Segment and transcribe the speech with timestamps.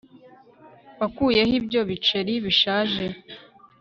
[0.99, 3.05] Wakuye he ibyo biceri bishaje